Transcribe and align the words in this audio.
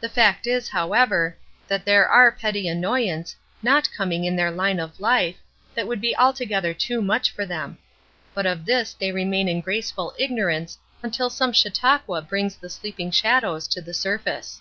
The 0.00 0.10
fact 0.10 0.46
is, 0.46 0.68
however, 0.68 1.34
that 1.66 1.86
there 1.86 2.06
are 2.06 2.30
petty 2.30 2.68
annoyance, 2.68 3.36
not 3.62 3.88
coming 3.96 4.24
in 4.26 4.36
their 4.36 4.50
line 4.50 4.78
of 4.78 5.00
life, 5.00 5.36
that 5.74 5.86
would 5.86 5.98
be 5.98 6.14
altogether 6.14 6.74
too 6.74 7.00
much 7.00 7.30
for 7.30 7.46
them. 7.46 7.78
But 8.34 8.44
of 8.44 8.66
this 8.66 8.92
they 8.92 9.12
remain 9.12 9.48
in 9.48 9.62
graceful 9.62 10.12
ignorance 10.18 10.76
until 11.02 11.30
some 11.30 11.54
Chautauqua 11.54 12.20
brings 12.20 12.56
the 12.56 12.68
sleeping 12.68 13.10
shadows 13.10 13.66
to 13.68 13.80
the 13.80 13.94
surface. 13.94 14.60